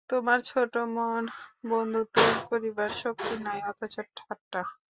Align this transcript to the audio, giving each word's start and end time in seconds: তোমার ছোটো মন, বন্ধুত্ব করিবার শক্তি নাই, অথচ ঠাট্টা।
তোমার 0.09 0.39
ছোটো 0.41 0.79
মন, 0.95 1.23
বন্ধুত্ব 1.69 2.17
করিবার 2.49 2.91
শক্তি 3.01 3.35
নাই, 3.45 3.59
অথচ 3.69 3.95
ঠাট্টা। 4.17 4.61